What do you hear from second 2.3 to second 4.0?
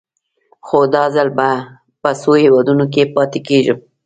هېوادونو کې پاتې کېږم.